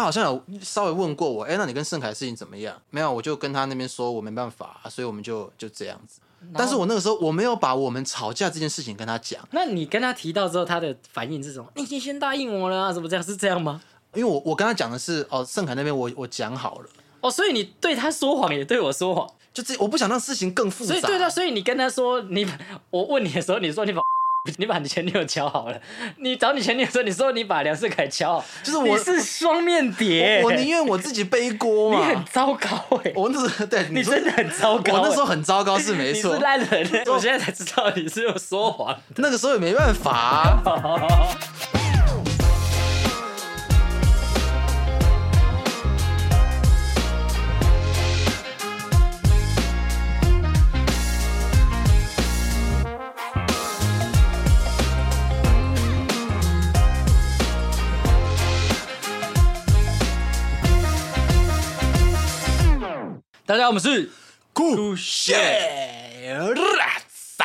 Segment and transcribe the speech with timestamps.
[0.00, 2.74] 他好像有稍微问过我，哎，那你跟盛凯的事情怎么样？
[2.88, 6.20] 没有，我就跟他那边说我没办法，所以我们就就这样子。
[6.54, 11.68] 但是我那个时候我没有把我们吵架这件事情跟他讲，那你跟他提到之后，他的反应是什么？
[11.76, 13.22] 你已经先答应我了啊，怎么这样？
[13.22, 13.82] 是这样吗？
[14.14, 16.88] 因为我我跟他讲的是，哦，盛凯那边我我讲好了，
[17.20, 20.94] 哦，所以你对他说谎，也对我说谎，就这我不想让事情更复杂。
[20.94, 22.46] 所以对的，所以你跟他说，你
[22.88, 24.00] 我问你的时候，你说你把
[24.56, 25.78] 你把你前女友敲好了，
[26.16, 32.02] 你找你前女友说，你说你把梁世凯敲好，就是我你是双面谍，我宁愿我自己背锅 你。
[32.02, 32.68] 很糟糕
[33.04, 38.98] 哎，我那时候对你真的很糟糕欸，我那时候很糟糕是没错你是，烂人，我现在才知道你是有说谎。
[39.16, 40.62] 那个时候也没办法啊、
[63.50, 64.08] 大家好，我们是
[64.52, 67.44] 酷炫拉萨！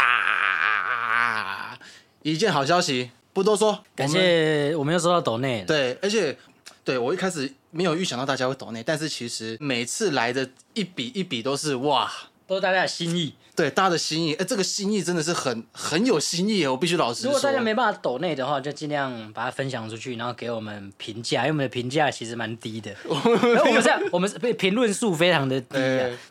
[2.22, 6.38] 一件好消息，不多说，感谢我们又收到抖内了，对，而且
[6.84, 12.12] 对我一开始没有预想到大家会抖内，但是其实每次来的一笔一笔都是哇，
[12.48, 13.34] 都是大家的心意。
[13.56, 17.28] 对大家的心意，哎，这个心意真的是很很有心意耶，我必须老实说。
[17.28, 22.92] 如果大家没办法抖内的话，就尽量把它分享出去，然后给我们评价，因为我们的评价其实蛮低的。
[23.06, 23.16] 然
[23.64, 25.78] 后我们这样，我们评论数非常的低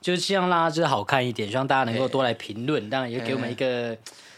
[0.03, 3.97] 就是希望大家就是好看一点，希望大家能够多来评论，当然也给我们一个，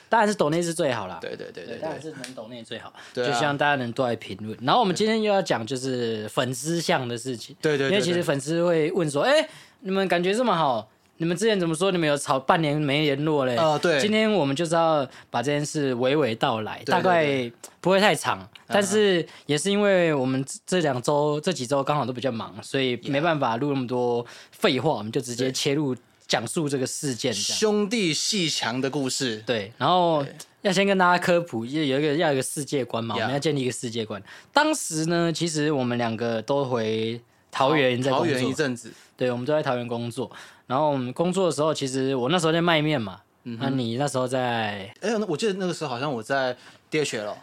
[0.08, 1.18] 当然是抖内是最好啦。
[1.20, 4.56] 对对对对当然对，是能抖内最好，就希望大家能多来评论。
[4.62, 9.48] 然后我们今天又要讲就是粉丝向的事情，对对对因为其实粉丝会问说，哎，
[9.80, 13.56] 你们感觉这么好，你们之前怎么说你们有吵半年没联络嘞？
[13.56, 17.50] 呃对今天我们就是要把这件事娓娓道来，对大概
[17.80, 27.32] 不会太长，但是也是因为我们这这两周这几周刚好都比较忙，所以没办法录那么多废话，我们就直接切入讲述这个事件。
[27.32, 30.24] 兄弟戏强的故事，对，然后
[30.60, 34.22] 要先跟大家科普，有有一个要有一个世界观嘛，我们要建立一个世界观。
[34.52, 37.20] 当时呢，其实我们两个都回
[37.56, 40.30] 桃园在桃园一，阵子，对，我们都在桃园工作。
[40.66, 46.54] 然后我们工作的时候，其实我那时候在卖面嘛，嗯那你那时候在，哎，那我记得那个时候好像我在
[46.90, 47.34] DHL，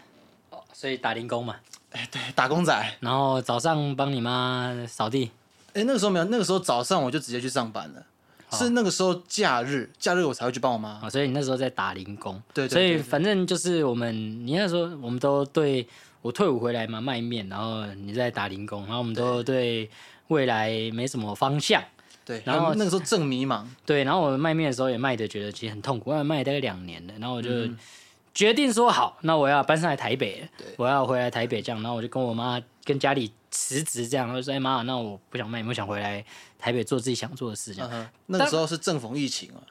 [0.72, 1.56] 所以打零工嘛，
[1.92, 5.32] 哎，对，打工仔，然后早上帮你妈扫地，
[5.74, 8.04] 哎，那个时候没有，那个时候早上我就直接去上班了。
[8.58, 11.00] 是那个时候假日，假日我才会去帮我妈。
[11.02, 14.14] 啊，所以你那时候在打零工，对对所以反正就是我们，
[14.46, 15.88] 你那时候我们都对
[16.22, 19.90] 我退伍回来嘛卖面，然后你在打零工，然后我们都对
[20.28, 21.84] 未来没什么方向，
[22.26, 27.78] 对，然后那个时候正迷茫，对，然后我卖面的时候也卖的觉得其实很痛苦，因为卖了大概两年了，然后我就嗯。
[28.36, 36.26] 决定说好，那我要搬上来台北，我要回来台北这样，然后我就跟我妈跟家里辞职这样，我就说哎妈，那我不想卖，我想回来
[36.58, 39.62] 台北做自己想做的事这样，嗯，那个时候是正逢疫情啊，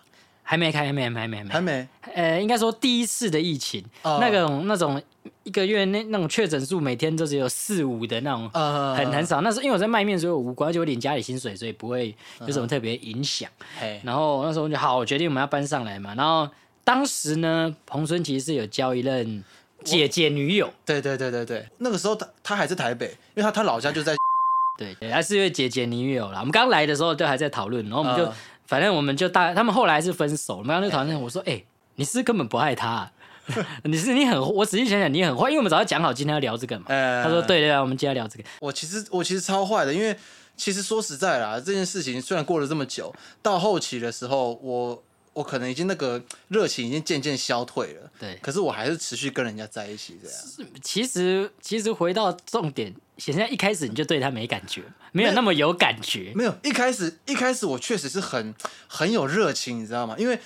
[0.43, 1.89] 还没开，还没，还没，还没，还没。
[2.15, 4.19] 呃，应该说第一次的疫情，哦。
[4.21, 5.03] 那种那种
[5.43, 9.41] 一个月那那种确诊数每天都只有四五的那种，呃，很很少。
[9.41, 13.51] 那时候因为我在卖面，所以我无关，而且我领家里薪水，所以不会有什么特别影响。
[13.81, 16.15] 嘿，然后那时候我就好，我决定我们要搬上来嘛。
[16.15, 16.49] 然后
[16.85, 19.43] 当时呢，彭春其实是有交一任
[19.83, 24.15] 姐姐女友，对对对对对，那个时候他他还是台北，因为他他老家就在，
[24.79, 26.39] 对，对还是因为姐姐女友啦。
[26.41, 28.35] 我们刚来的时候都还在讨论，然后我们就、呃
[28.65, 31.63] 反正我们就大，他们后来是分手，我们刚刚就讨论，我说，哎、
[31.97, 33.13] 你是根本不爱他啊、
[33.85, 36.87] 你是你很，我仔细想想，你很坏，因为我们早就讲好今天要聊这个嘛。
[36.89, 38.45] 呃，他说对对啊，我们今天要聊这个。
[38.61, 40.17] 我其实我其实超坏的，因为
[40.57, 45.03] 其实说实在啦，这件事情虽然过了这么久，到后期的时候，我
[45.35, 50.71] 我可能已经那个热情已经渐渐消退了，对，可是我还是持续跟人家在一起这样。
[50.83, 54.83] 其实其实回到重点，现在一开始你就对他没感觉，
[55.13, 56.33] 没有那么有感觉。
[56.37, 58.55] 没有，一开始一开始我确实是很
[58.87, 60.15] 很有热情，你知道吗？
[60.19, 60.39] 因为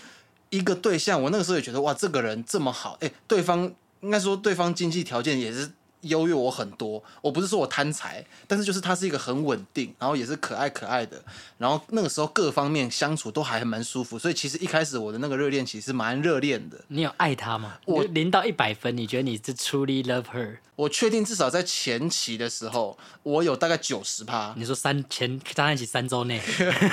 [0.51, 5.73] 一个对象，我那个时候也觉得哇，这个人这么好，哎，对方应该说对方经济条件也是
[6.09, 7.03] 优越我很多。
[7.21, 11.23] 我不是说我贪财，但是就是他是一个很稳定，然后也是可爱可爱的，
[11.59, 16.79] 然后那个时候各方面相处都还蛮舒服，所以其实一开始我的那个热恋期是蛮热恋的。
[16.89, 17.79] 你有爱他吗？
[17.85, 20.59] 我零到一百分，你觉得你是 truly love her？
[20.77, 24.53] 我确定至少在前期的时候，我有大概九十趴。
[24.59, 26.39] 你说三前在一起三周内，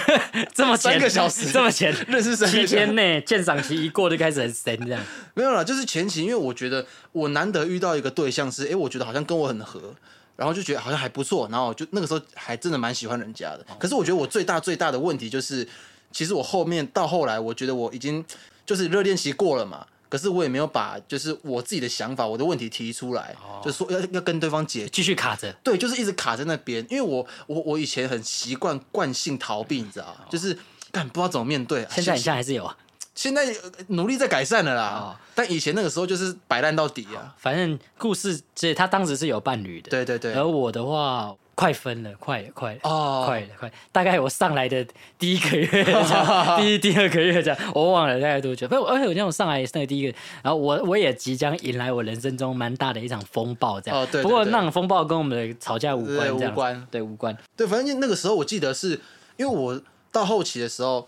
[0.56, 5.04] 这么三个小时这么前，认识三七天内鉴赏期一过就开始很神这样。
[5.34, 9.94] 没有啦，就是前期，因为我觉得我难得遇到一个对象是，哎、我觉得好像跟我很合，
[10.36, 13.66] 然后就觉得好像还不错，然后就那个时候还真的蛮喜欢人家的。
[13.80, 15.68] 可是我觉得我最大最大的问题就是，
[16.12, 18.24] 其实我后面到后来，我觉得我已经
[18.66, 24.90] 就是热恋期过了嘛，可是我也没有把就是我自己的想法、我的问题提出来，就说要要跟对方解决。
[24.90, 25.52] 继续卡着。
[25.64, 30.26] 对，就是一直卡在那边，因为我我我以前很习惯惯性逃避，你知道吗？
[30.30, 30.58] 就是
[30.92, 31.86] 干不知道怎么面对。
[31.90, 32.78] 现在你现在还是有啊，
[33.16, 37.34] 现在呃努力在改善了啦，哦但以前那个时候就是摆烂到底啊。
[37.38, 42.80] 反正故事这他当时是有伴侣的，对对对，而我的话快分了，快了，快了。
[42.84, 43.74] 哦，快了，快了！
[43.92, 44.84] 大概我上来的
[45.20, 48.68] 第一个月这样， 第一、第二个月这样，我忘了大概多久。
[48.68, 54.00] 不，而且我像我上来那个第一个，然后我我也即将迎来我人生中蛮大的一场风暴，这样。
[54.02, 57.38] 哦对对不过那种风暴跟我们的吵架无对关，这样无关，对无关。
[57.56, 59.00] 对，反正那个时候我记得是
[59.38, 59.80] 因为我
[60.12, 61.08] 到后期的时候，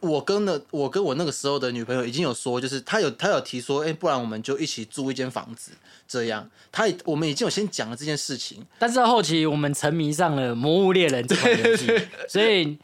[0.00, 5.72] 我跟了我跟我那个时候的女朋友已经有说，就是她有她有提说，哎、不然我们就一起租一间房子，
[6.06, 6.48] 这样。
[6.70, 11.86] 她也我们已经有先讲了这件事情，但是到后期我们沉迷上了《魔物猎人》这款游戏，
[12.28, 12.76] 所以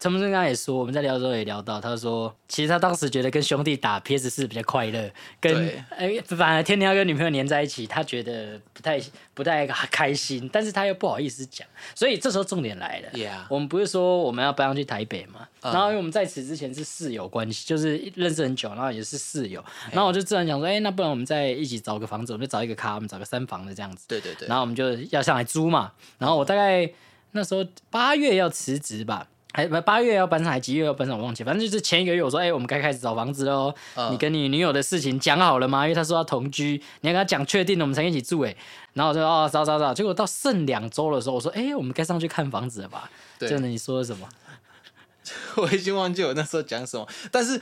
[0.00, 8.98] 陈木正刚刚也说，我们在聊的时候也聊到，他说其实他当时觉得跟兄弟打 PS 四比较快乐，跟对哎反而天天要跟女朋友黏在一起，他觉得不太
[9.34, 13.46] 不太开心，但是他又不好意思讲，所以这时候重点来了。
[13.50, 15.46] 我们不是说我们要搬上去台北嘛？
[15.60, 19.62] 嗯然后因为我们在此之前是室友关系，就是认识很久，然后也是室友，
[19.92, 24.06] 然后我就自然想说，哎、那不然我们再一起找个房子，我们就找一个卡，我们找个三房的这样子。
[24.08, 25.92] 对对对，然后我们就要上来租嘛。
[26.16, 26.90] 然后我大概
[27.32, 31.42] 那时候八月要辞职吧，还不八月要搬上来，几月要搬上，我忘记。
[31.42, 33.74] 反正就是前一个月我说，哎、我们该开始找房子喽。
[33.96, 35.84] 嗯你跟你女友的事情讲好了吗？
[35.84, 38.40] 因为她说要同居，你要跟她讲确定了，我们才一起住。
[38.42, 38.56] 哎，
[38.92, 43.10] 然后我就哦找找找，结果到剩两周的时候，我说，哎、我们该上去看房子了吧？
[43.38, 44.28] 对真的，你说的什么？
[45.56, 47.60] 我已经忘记我那时候讲什么，但是因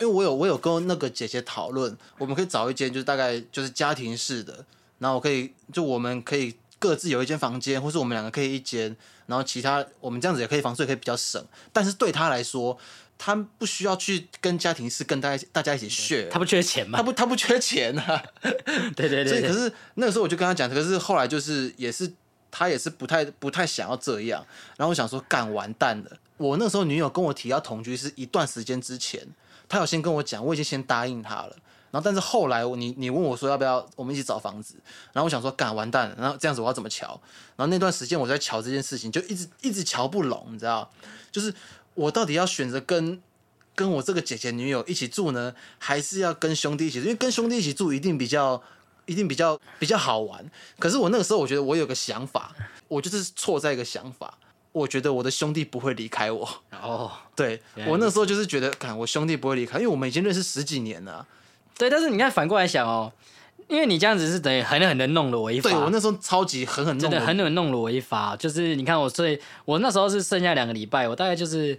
[0.00, 4.64] 为我有我有跟那个姐姐讨论，我们可以找一间就是大概就是家庭式的，
[4.98, 8.96] 然后我可以就我们可以各自有一间房间，或是我们两个可以一间，
[9.26, 11.40] 然后其他我们这样子也可以房税可以比较省，
[11.72, 12.76] 但是对他来说，
[13.16, 16.96] 他不需要去跟家庭式跟大家大家一起 share，他不缺钱吗？
[16.96, 22.10] 他不他不缺钱啊，对对对对，所以可是那个时候我就跟他讲，可是后来就是也是
[22.50, 24.44] 他也是不太不太想要这样，
[24.76, 26.18] 然后我想说干完蛋了。
[26.38, 29.22] 我那时候女友跟我提要同居是一段时间之前，
[29.68, 31.56] 她有先跟我讲，我已经先答应她了。
[31.90, 34.74] 然后但是后来我你你问我说要不要我们一起找房子，
[35.12, 37.20] 然后我想说干完蛋了，然后这样子我要怎么瞧？
[37.56, 40.90] 然后那段时间我在瞧这件事情，就一直一直瞧不拢，你知道？
[41.32, 41.52] 就是
[41.94, 43.20] 我到底要选择跟
[43.74, 47.04] 跟我这个姐姐女友一起住呢，还是要跟兄弟一起住？
[47.06, 48.62] 因为跟兄弟一起住一定比较
[49.06, 50.48] 一定比较比较好玩。
[50.78, 52.54] 可是我那个时候我觉得我有个想法，
[52.88, 54.38] 我就是错在一个想法，
[54.72, 56.48] 我觉得我的兄弟不会离开我。
[56.80, 61.26] 哦，对我那时候就是觉得，看我兄弟不会离开，因为我们已经认识十几年了。
[61.80, 63.10] 对，但是你看反过来想哦，
[63.66, 65.70] 因为你这样子是等于狠狠的弄了我一发。
[65.70, 71.78] 对我那时候超级狠狠弄真的狠狠弄了我一发，就是你看我所以我那时候是剩下两个礼拜，我大概就是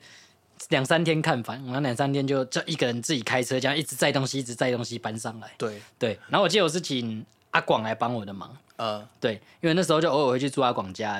[0.69, 5.51] 两三天看房，然后两三天就就一个人自己开车这样一直载东西，一直载东西搬上来。
[5.59, 11.19] 对，对，然后我记得我是请阿广来帮我的忙，呃，对，因为那时候就偶尔会去住阿广家，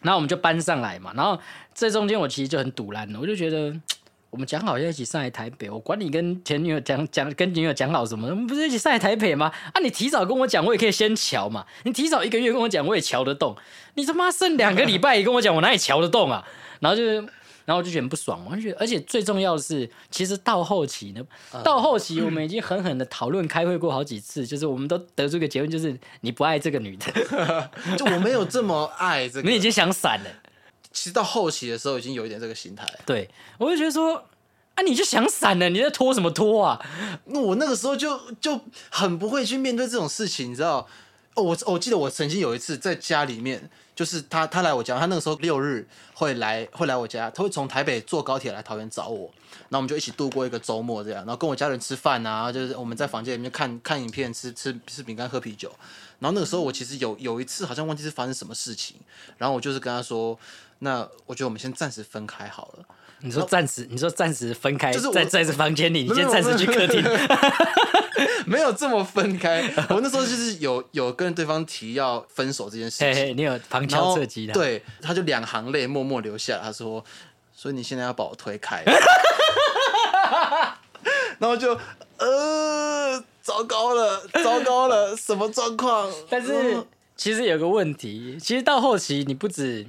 [0.00, 1.38] 然后我们就搬上来嘛，然后
[1.74, 3.78] 这中间我其实就很堵烂了，我就觉得。
[4.30, 9.52] 我们讲好要一起上来台北，我管你跟前女友讲讲跟女友讲好什么，我们不是一起上来台北吗？
[9.72, 11.64] 啊，你提早跟我讲，我也可以先瞧嘛。
[11.84, 13.56] 你提早一个月跟我讲，我也瞧得动。
[13.94, 16.46] 你他妈剩两个礼拜也跟我讲，我哪里瞧得动啊？
[16.80, 17.14] 然后就是，
[17.64, 21.22] 然后我就觉得很不爽，我就觉得，而且最重要的是，其实到后期呢，
[21.64, 27.06] 到后期我们已经狠狠的讨论、开会过好几次，就是我们都得出一个结论，就是你不爱这个女的，
[27.96, 29.48] 就我没有这么爱这个。
[29.48, 30.26] 你已经想散了。
[30.96, 32.88] 其实到后期的时候已经有一点这个心态。
[33.04, 34.16] 对，我就觉得说，
[34.74, 36.80] 啊，你就想闪了，你在拖什么拖啊？
[37.26, 40.88] 那我那个时候就就很不会去面对这种事情，你知道？
[41.34, 49.30] 哦，我我记得我曾经有一次在家里面，就是他他来我家，他那个时候六日会来会来我家，他会从台北坐高铁来桃园找我，
[49.68, 55.70] 然后我们就一起度过一个周末这样，然后跟我家人吃饭啊，就是我们在房间里面看看影片、吃吃吃饼干、喝啤酒。
[56.20, 58.96] 然后那个时候我其实有有一次好像忘记是发生什么事情，
[59.36, 60.38] 然后我就是跟他说，
[60.80, 62.84] 那我觉得我们先暂时分开好了。
[63.20, 67.02] 你说暂时，你说暂时分开，就是我在在这房间里，你先暂时去客厅。
[68.46, 77.04] 没有这么分开，我那时候就是有有跟对方提要分手这件事情，嘿嘿，你有旁敲侧击的。，对，他就两行泪默默流下，他说
[77.54, 78.84] ：“所以你现在要把我推开。
[81.38, 81.78] ”然后就
[82.18, 86.10] 呃，糟糕了，糟糕了，什么状况？
[86.30, 89.86] 但是嗯其实有个问题，其实到后期你不止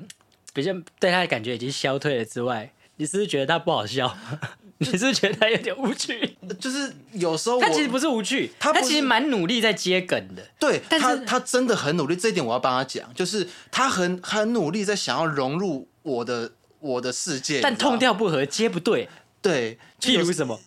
[0.58, 4.18] 比较对他的感觉已经消退了之外，你是不是觉得他不好笑？
[4.80, 6.36] 你是不是觉得他有点无趣？
[6.60, 10.44] 就是有时候他其实不是无趣，他他其实蛮努力在接梗的。
[10.58, 19.08] 对但是他，他真的很努力，这一点我要帮他讲，就是他很很努力在想要融入我的我的世界，但痛调不合，接不对。
[19.44, 20.60] 对，就有譬如什么？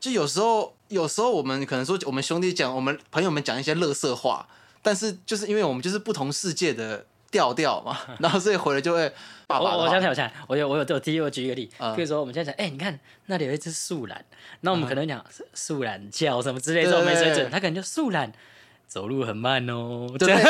[0.00, 4.48] 就有时候有时候我们可能说我们兄弟讲，我们朋友们讲一些乐色话，
[4.82, 9.08] 但是就是因为我们就是不同世界的调调嘛， 然后所以回来就会
[9.46, 9.76] 爸爸的话。
[9.76, 11.94] 我我想起来，我想，我有我有我提我举一个例，嗯。
[11.94, 14.24] 比如说我们现在讲，哎、你看那里有一只树懒，
[14.62, 18.32] 那我们可能讲树树懒叫什么之类这种没水准，他可能就树懒
[18.86, 20.34] 走路很慢哦，对。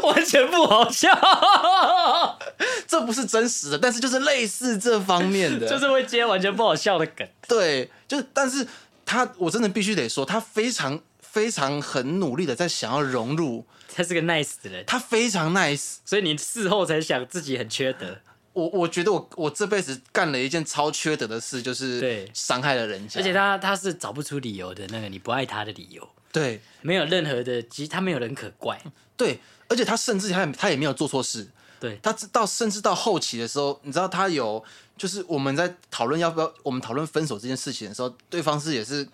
[0.00, 1.10] 完全不好笑，
[2.86, 7.28] 这不是真实的，但是就是类似这方面的，就是会接完全不好笑的梗。
[7.46, 8.66] 对，就是但是
[9.04, 10.98] 他我真的必须得说，他非常
[11.38, 13.64] 非常很努力的在想要融入，
[13.94, 15.98] 他是个 nice 的人，他非常 nice。
[16.04, 18.18] 所以你事后才想自己很缺德。
[18.52, 22.28] 我我觉得我我这辈子干了一件超缺德的事，就是对。
[22.34, 26.60] 伤害了人家，而且他他是找不出理由的那个你不爱他的理由，对。
[26.82, 28.76] 没有任何的，其实他没有人可怪。
[29.16, 34.64] 对，而且他甚至他也他也没有做错事，对，他到甚至到后期的时候，你知道他有
[34.96, 39.06] 就是我们在讨论要不要我们讨论分手这件事情的时候，对方是也是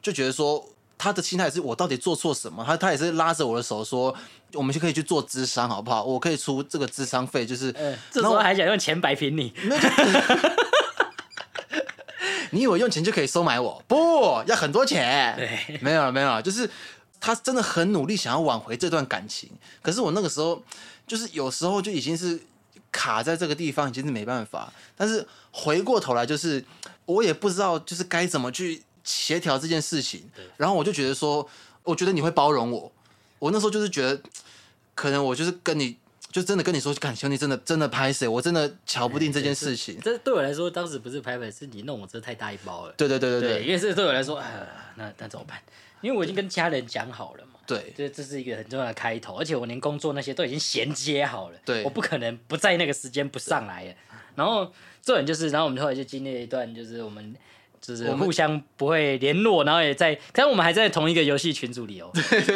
[0.00, 0.64] 就觉得说
[1.02, 4.14] 他的心态是我到底做错什么，他他也是拉着我的手说
[4.52, 6.04] 我们就可以去做智商好不好？
[6.04, 9.52] 我可以出这个智商费，就是、嗯，这时候还想用钱摆平你，
[12.52, 13.82] 你以为用钱就可以收买我？
[13.88, 15.34] 不要很多钱。
[15.36, 16.70] 对，没有了，没有了，就是
[17.20, 19.50] 他真的很努力想要挽回这段感情，
[19.82, 20.62] 可是我那个时候
[21.04, 22.40] 就是有时候就已经是
[22.92, 24.72] 卡在这个地方，已经是没办法。
[24.96, 26.64] 但是回过头来，就是
[27.06, 31.48] 我也不知道就是该怎么去协调这件事情，然后我就觉得说，
[31.82, 32.92] 我觉得你会包容我。
[33.38, 34.20] 我那时候就是觉得，
[34.94, 35.96] 可能我就是跟你。
[36.30, 40.00] 就真的跟你说，感兄弟真的真的拍谁，我真的瞧不定这件事情。
[40.00, 42.94] 这对我来说当时不是拍拍，是你弄我这太大一包了。
[42.96, 44.66] 对对对对对，对因为这对我来说，呃，
[44.96, 45.60] 那那怎么办？
[46.00, 53.94] 因为我已经跟家人讲好了嘛，对这这是一个很重要的开头，而且我连工作那些都已经衔接好了，对我不可能不在那个时间不上来了。
[54.34, 54.64] 然后
[55.02, 57.36] 重点就是，然后我们后来就经历了一段，就是我们
[57.82, 62.08] 就是我们互相不会联络，然后也在，但我们还在同一个游戏群组里哦，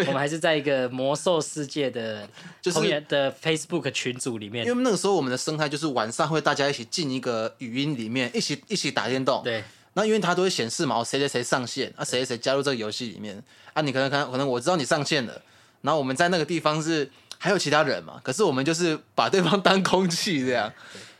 [0.07, 2.27] 我们还是在一个魔兽世界的
[2.63, 4.65] 就是的 Facebook 群组里面。
[4.65, 9.43] 因，为那个时候我们的生态就是晚上会大家一起进一个语音里面，一起一起打电动。
[9.43, 9.65] 对，
[9.95, 13.43] 那因为它都会显示嘛，哦谁谁谁上线，啊谁谁谁加入这个游戏里面，
[13.73, 15.43] 啊你可能可能可能我知道你上线了，
[15.81, 20.73] 然后我们在那个地方是还有其他人嘛，可是我们就是把对方当空气这样，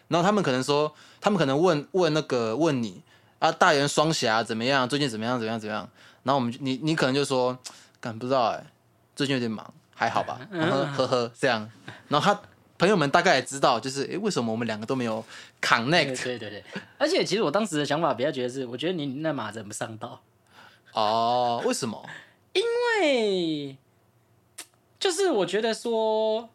[0.07, 3.03] 然后他们可能说，他们可能问问那个问你
[3.47, 5.89] 啊大元双侠怎么样，最近怎么样怎么样怎么样，
[6.25, 7.57] 然后我们你你可能就说，
[8.01, 8.65] 干不知道哎、
[9.15, 11.71] 最近有点忙，还好吧，然后呵呵这样，
[12.09, 12.41] 然后他
[12.79, 15.25] 朋友们大概也知道，就是诶为什么我们两个都没有
[15.63, 16.65] connect 对对对，
[16.99, 20.21] 而且其实我当时的想法比较觉得是，我觉得你那马人不上道。
[20.93, 22.09] 哦，为什么？
[22.55, 22.63] 因
[23.03, 23.77] 为，
[24.99, 26.49] 就是我觉得说，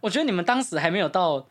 [0.00, 1.46] 我觉得你们当时还没有到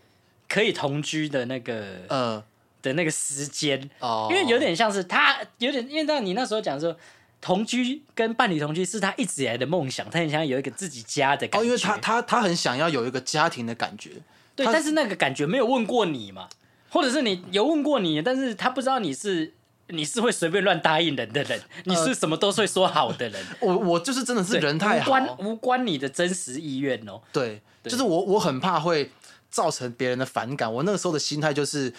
[0.47, 2.43] 可以同居的那个、呃
[2.81, 6.95] 的那个时间，哦，因为有点像是他有点，因为当你那时候讲说。
[7.43, 11.59] 同居跟伴侣同居是他一直以来的梦想，他很想要有一个自己家的感觉。
[11.59, 14.11] 哦，因为他他他很想要有一个家庭的感觉，
[14.55, 16.47] 对，但是那个感觉没有问过你嘛，
[16.91, 19.51] 或者是你有问过你，但是他不知道你是
[19.87, 27.19] 你是会随便乱答应人的人，你是什么都会说好的人， 我我就是真的是人太好，无关无关你的真实意愿哦。
[27.33, 29.09] 对，就是我我很怕会
[29.49, 30.71] 造成别人的反感。
[30.71, 31.91] 我那个时候的心态就是，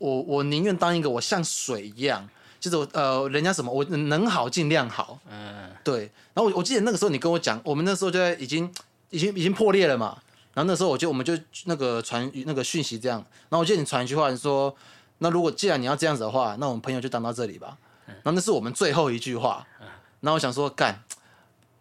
[0.00, 2.26] 我我宁愿当一个我像水一样，
[2.58, 6.10] 就是我呃人家什么我能好尽量好，嗯，对。
[6.32, 8.72] 然后我我记得那个时候你跟我讲，我们那时候就在已经
[9.10, 10.18] 已经已经破裂了嘛。
[10.54, 13.18] 然后那时候我就我们就那个传那个讯息这样，
[13.50, 14.74] 然后我记得你传一句话，你说
[15.18, 17.76] 那如果既然你要这样子的话，那我们朋友就当到这里吧。
[18.06, 19.66] 然后那是我们最后一句话。
[20.20, 21.02] 然后我想说干，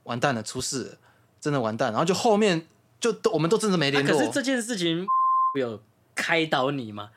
[0.03, 0.97] 完蛋了，出事了，
[1.41, 1.91] 真的完蛋。
[1.91, 2.67] 然后就后面
[2.99, 4.13] 就都我们都真的没联络。
[4.13, 5.05] 啊可是这件事情
[5.59, 5.81] 有
[6.13, 7.09] 开导你吗？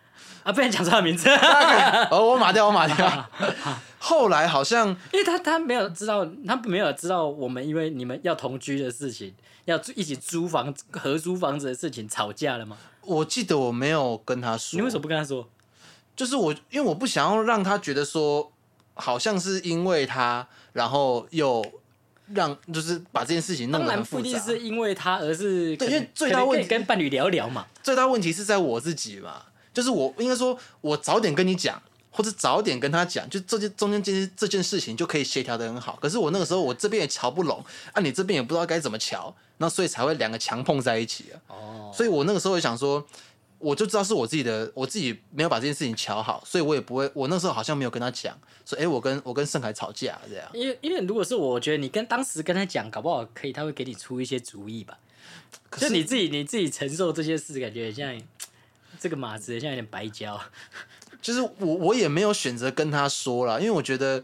[0.42, 1.28] 啊，不然讲出他的名字，
[2.10, 3.28] 哦，我码掉，我码掉。
[3.98, 9.32] 后来好像因为他他没有知道，他没有知道我们因为你们要同居的事情，
[9.66, 12.76] 要一起租房合租房子的事情吵架了吗？
[13.02, 15.48] 我记得我没有跟他说，你为什么不跟他说？
[16.14, 18.52] 就是我，因为我不想要让他觉得说，
[18.94, 21.64] 好像是因为他，然后又
[22.34, 24.22] 让就是把这件事情弄得很复杂。
[24.22, 27.66] 不一定是因为他，而是对因为最大问题跟伴侣聊聊嘛。
[27.82, 35.98] 最大问题是在我自己嘛，就是我应该说，我早点跟你讲，或者早点跟他讲，就这件中间这件这件事情就可以协调的很好。
[36.00, 41.40] 可是我那个时候我这边也瞧不拢，啊，你这边也不知道该怎么瞧，那所以才会两个强碰在一起啊。
[41.48, 43.06] 哦，所以我那个时候也想说，
[43.58, 48.36] 我就知道是我自己的，我自己没有把这件事情瞧好，所以我也不会，我那时候好像没有跟他讲，
[48.66, 50.46] 说，哎、我跟我跟盛凯吵架这样。
[50.52, 54.98] 因为因为如果是我，我觉得你跟当时跟他讲，搞不好可以，他会给你出一些主意吧。
[55.70, 58.20] 可就是你自己你自己承受这些事，感觉很像
[58.98, 60.40] 这个马子，像有点白交。
[61.20, 64.22] 就是我我也没有选择跟他说了，因为我觉得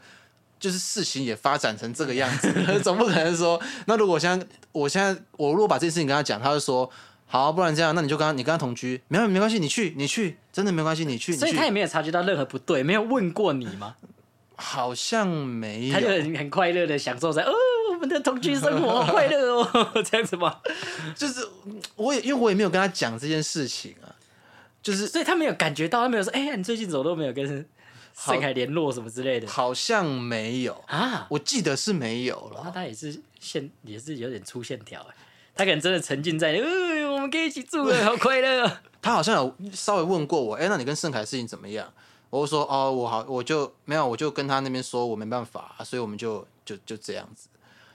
[0.58, 6.90] 就是事情也发展成这个样子， 总不可能说，那如果我现在我现在我如果把这件事情跟他讲，他就说。
[7.30, 11.36] 好，不然这样，那你就跟他，你跟他同居，没有没关系，你去，你去，真的没关系，你去。
[11.36, 13.96] 所以他也没有察觉到任何不对，没有问过你吗？
[14.56, 15.92] 好像没有。
[15.94, 17.52] 他就很很快乐的享受在哦，
[17.92, 20.56] 我们的同居生活快乐哦， 这样子吗？
[21.14, 21.46] 就是
[21.96, 24.08] 我也因为我也没有跟他讲这件事情啊，
[24.88, 27.46] 就是所以他没有感觉到，他没有说，哎，你最近怎么都没有跟
[28.14, 29.46] 盛凯联络什么之类的？
[29.46, 32.62] 好像没有啊，我记得是没有了。
[32.64, 35.14] 那他也是线，也是有点粗线条哎。
[35.54, 38.80] 他可能真的沉浸在，呃，我们可以一起住了，好快乐。
[39.02, 41.92] 他好像有稍微问过我，哎，那你跟盛凯的事情怎么样？
[42.30, 47.48] 我就说，哦，我好，我就没有，我就跟他那边说，我没办法，所以我们就就就这样子。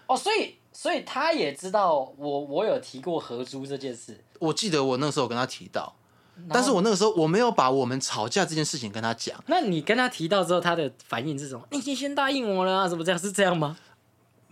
[0.05, 4.23] 哦，所以所以他也知道我我有提过合租这件事。
[4.37, 5.95] 我记得我那时候跟他提到，
[6.49, 9.41] 但是我那个时候我没有把我们吵架这件事情跟他讲。
[9.47, 11.65] 那你跟他提到之后，他的反应是什么？
[11.71, 12.87] 你已经先答应我了啊？
[12.87, 13.19] 怎么这样？
[13.19, 13.77] 是这样吗？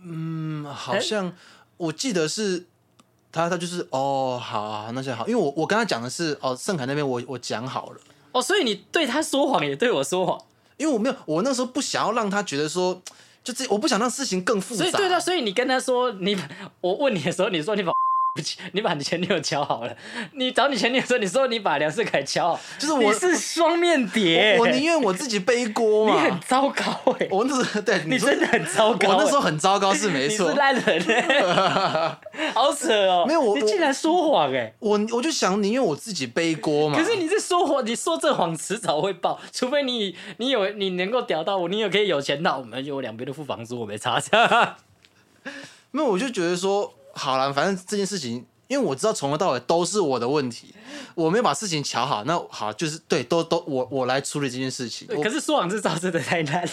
[0.02, 1.32] 嗯，好像
[1.76, 2.66] 我记得是。
[3.34, 8.00] 他他就是哦，好，那就好，因为我我跟他讲的是哦，盛凯那边我我讲好了
[8.32, 10.38] 哦，所以你对他说谎也对我说谎，
[10.76, 13.00] 因为我没有，我那时候不想要让他觉得说，
[13.42, 16.36] 就这我不想让事情更复杂，所以对他，所以你跟他说你，
[16.82, 17.90] 我问你的时候，你说你把。
[18.72, 19.94] 你把你前女友敲好了，
[20.32, 26.14] 你找你前女友说，你说你把梁世凯敲好，就是我是双面谍，我宁愿我自己背锅嘛。
[26.24, 32.16] 你很糟糕哎，我那时候对你真的很糟糕，我那时候很糟糕是没错，你是烂人哎，
[32.56, 36.96] 好扯哦，没有我，你竟然说谎哎，我我就想宁愿我自己背锅嘛。
[36.96, 44.18] 可是你这说谎，你说这谎迟早会爆，除非你你有你能够屌到我，你有可以有钱到我们就两边都付房租，我没差。
[45.90, 46.94] 没有，我就觉得说。
[47.14, 50.74] 好了，反正这件事情，因为我知道从头到尾都是我的问题，
[51.14, 52.24] 我没有把事情瞧好。
[52.24, 55.06] 那好，就是对，都都我我来处理这件事情。
[55.22, 56.68] 可是说谎这招真的太难。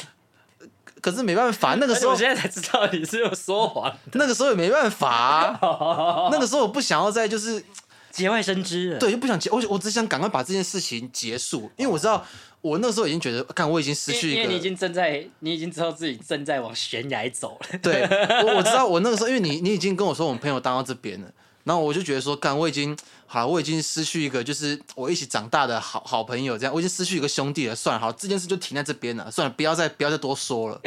[1.01, 3.89] 可是没办法，那个时候我现在才知道你是有说谎。
[4.12, 5.58] 那个时候也没办法，
[6.29, 7.63] 那个时候我不想要再就是
[8.12, 8.98] 节外生枝。
[9.00, 12.25] 对，就不想结，我我只想赶快把这件事情结束，因为我知道
[12.61, 17.79] 我那时候已经觉得，看我已经失去一个，因为你已经正在，你已经知道自己正在往悬崖走了。
[17.81, 18.01] 对，
[18.43, 21.31] 我我知道 我那个时候，因为你你已经跟我说我们朋友当到这边了。
[21.65, 27.75] 然后我就觉得说，干，我已经好，我已经失去一个就是我一起长大的好好朋友，这样我已经失去一个兄弟了。
[27.75, 29.29] 算了，好，这件事就停在这边了。
[29.29, 30.81] 算了，不要再不要再多说了，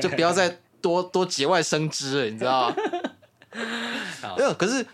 [0.00, 2.76] 就不要再多多节外生枝了，你知道吗？
[4.36, 4.84] 没有，可是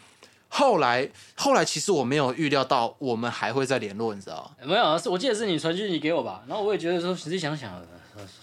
[0.55, 4.67] 后来后来其实我没有预料到我们还会再联络，你知道吗？
[4.67, 6.43] 没有，是我记得是你传讯息给我吧。
[6.47, 7.73] 然后我也觉得说，实际想想，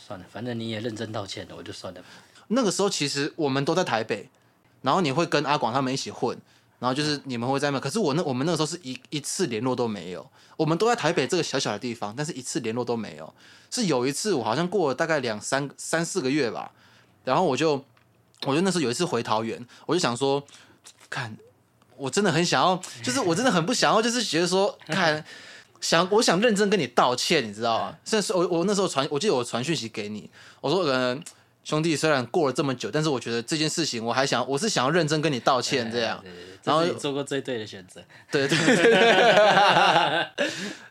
[0.07, 2.01] 算了，反正你也认真道歉了，我就算了。
[2.47, 4.27] 那个时候其实我们都在台北，
[4.81, 6.35] 然后你会跟阿广他们一起混。
[6.79, 13.33] 然后就是你们会在那，可是我那我们那个时候是一一次联络都没有，我们都在台北这个小小的地方，但是一次联络都没有。
[13.69, 16.71] 是有一次我好像过了大概两三三四个月吧，
[17.25, 17.83] 然后我就
[18.47, 20.41] 我就那时候有一次回桃园，我就想说，
[21.09, 21.35] 看
[21.99, 25.23] 我真的很想要， 就是我真的很不想要，就是觉得说 看
[25.81, 27.95] 想我想认真跟你道歉，你知道吗？
[28.05, 30.29] 甚至我我那时候传，我记得我传讯息给你，
[30.61, 31.21] 我说可能。
[31.63, 36.23] 兄弟，虽然过了这么久，但是我觉得这件事情，我还想，我是想要认真跟你道歉，这样。
[36.63, 38.01] 然后做过最对的选择。
[38.31, 38.91] 对 对对。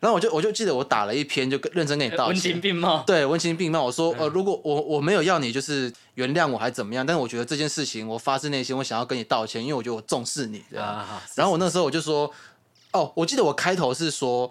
[0.00, 2.28] 然后我就我就记得我打了一篇，就认真跟你道歉。
[2.28, 3.02] 文情并茂。
[3.06, 3.82] 对，文情并茂。
[3.82, 7.04] 我说，呃，如果我我没有要你就是原谅我，还怎么样？
[7.04, 10.62] 但是我觉得这件事情，我发自内心，我想要跟你道歉，因为我觉得我重视你。
[10.76, 11.20] 啊。
[11.34, 12.32] 然后我那时候我就说，
[12.92, 14.50] 哦，我记得我开头是说，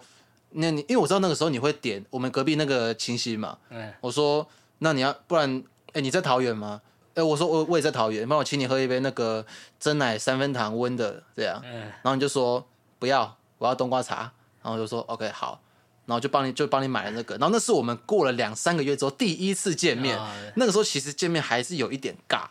[0.51, 3.57] 那你因为我知道那个时候你会点我们隔壁那个清晰嘛。
[3.69, 3.91] 嗯。
[4.01, 4.47] 我说，
[4.79, 5.63] 那你要不然。
[5.93, 6.81] 哎，你在桃园吗？
[7.15, 9.45] 哎，我说我我也在桃园，帮我请你喝一杯那个
[9.79, 11.61] 真奶三分糖温的这样。
[11.65, 11.79] 嗯。
[11.81, 12.63] 然后你就说
[12.99, 14.31] 不要，我要冬瓜茶。
[14.63, 15.61] 然后就说 OK 好，
[16.05, 17.35] 然后就帮你就帮你买了那个。
[17.37, 20.19] 然后那是我们过了两三个月之后第一次见面，
[20.55, 22.41] 那个时候其实见面还是有一点尬。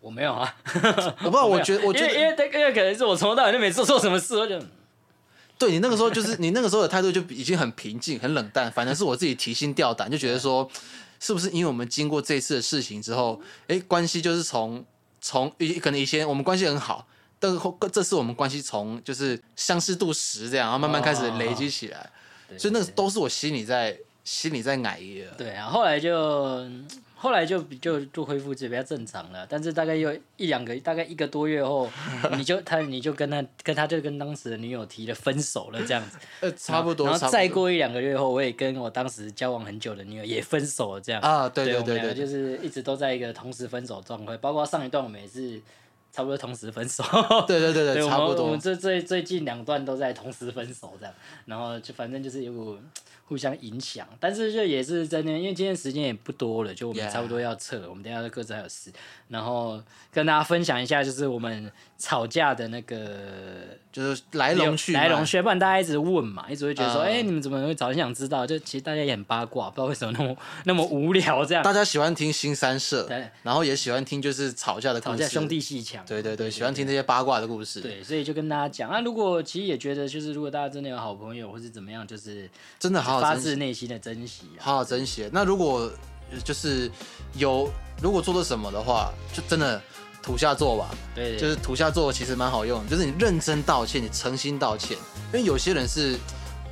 [0.00, 0.54] 我没有啊，
[1.24, 4.56] 我不知道， 我觉得我觉得因为因为可能是我从头到尾就没做错什么事，我就
[5.58, 10.70] 对你那个时候就是你那个时候的态度就已经很平静很冷淡，反正是我自己提心吊胆，就觉得说。
[11.18, 14.84] 是不是因为我们经过这次的事情之后，哎，关系就是从
[15.20, 15.50] 从
[15.82, 17.06] 可能以前我们关系很好，
[17.38, 17.60] 但是
[17.92, 22.10] 这次我们关系从就是相似度十这样，然后慢慢开始累积起来，
[22.58, 25.34] 所以那个都是我心里在心里在矮的。
[25.38, 26.66] 对啊，后来就。
[27.18, 31.90] 后来就就就恢复就比较正常了，但是大概又一两个，大概一个多月后，
[32.36, 37.08] 你就他你就跟他跟他就跟当时的女友提了分手了这样子， 呃，差不多。
[37.08, 41.20] 然后再过一两个月后，我也跟我当时交往很久的女友也分手了这样。
[41.22, 45.58] 啊，对对对对，就是一直都在一个同时分手状态，包括上一段我们也是
[46.16, 47.04] 差不多同时分手。
[47.46, 48.58] 对对对对，差不多我们。
[48.58, 52.78] 这最最近两段都在同时分手这样，然后就反正就是有股
[53.26, 58.90] 互相影响，但是就也是真的，因为今天时间也不多了，就我们差不多要撤了，我们等一下各自还有事，
[59.28, 59.78] 然后
[60.10, 62.96] 跟大家分享一下，就是我们吵架的那个
[63.92, 68.46] 就是来龙去脉来龙去脉，不然大家一直问嘛，一直会觉得说，啊哎、你们怎么会早很想知道？
[68.46, 71.64] 就其实大家也很八卦，不知道为什么那么 那么无聊这样。
[71.64, 75.00] 大家喜欢听新三社对，然后也喜欢听就是吵架的。
[75.00, 77.80] 吵架兄弟戏强，对对对，喜欢听这些八卦的故事。
[77.80, 84.60] 对，所以就跟大家讲啊，如果其实也觉得，就是如果大家真的有好朋友或是怎么样，就是真的好好发自内心的珍惜啊。
[84.60, 85.28] 好好珍惜。
[85.32, 85.90] 那如果
[86.30, 86.90] 呃就是
[87.34, 87.70] 有
[88.02, 89.80] 如果做了什么的话，就真的
[90.22, 90.94] 土下座吧。
[91.14, 94.96] 对对，就是土下座其实蛮好用的，就是你认真道歉，你诚心道歉，
[95.32, 96.16] 因为有些人是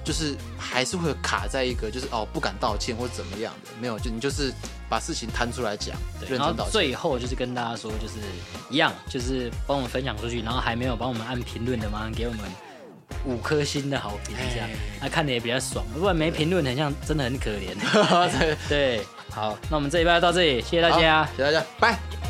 [0.04, 4.52] 就是还是会卡在一个就是哦不敢道歉或怎么样的，没有就你就是
[4.88, 6.54] 把事情摊出来讲，对然后。
[6.70, 8.14] 最后就是跟大家说，就是
[8.70, 12.40] 一样，就是帮我们分享出去，然后还没有帮我们按评论的，麻烦给我们
[13.24, 15.84] 五颗星的好评，这样哎那看的也比较爽。
[15.98, 17.74] 不然没评论，很像真的很可怜。
[18.38, 21.26] 对， 对，好，那我们这一拜就到这里，谢谢大家。
[21.36, 22.23] 谢谢大家，拜。